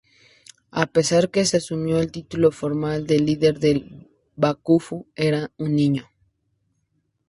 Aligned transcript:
A 0.71 0.87
pesar 0.87 1.29
que 1.29 1.41
asumió 1.41 1.99
el 1.99 2.11
título 2.11 2.49
formal 2.51 3.05
de 3.05 3.19
líder 3.19 3.59
del 3.59 4.09
"bakufu", 4.35 5.05
era 5.15 5.51
un 5.59 5.75
niño. 5.75 6.09